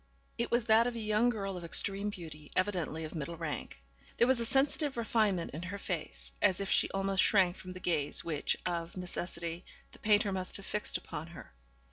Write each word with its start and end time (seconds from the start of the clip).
It 0.39 0.49
was 0.49 0.65
that 0.65 0.87
of 0.87 0.95
a 0.95 0.99
young 0.99 1.29
girl 1.29 1.55
of 1.57 1.63
extreme 1.63 2.09
beauty; 2.09 2.49
evidently 2.55 3.03
of 3.03 3.13
middle 3.13 3.37
rank. 3.37 3.83
There 4.17 4.27
was 4.27 4.39
a 4.39 4.47
sensitive 4.47 4.97
refinement 4.97 5.51
in 5.51 5.61
her 5.61 5.77
face, 5.77 6.31
as 6.41 6.59
if 6.59 6.71
she 6.71 6.89
almost 6.89 7.21
shrank 7.21 7.55
from 7.55 7.69
the 7.69 7.79
gaze 7.79 8.23
which, 8.23 8.57
of 8.65 8.97
necessity, 8.97 9.63
the 9.91 9.99
painter 9.99 10.31
must 10.31 10.57
have 10.57 10.65
fixed 10.65 10.97
upon 10.97 11.27
her. 11.27 11.53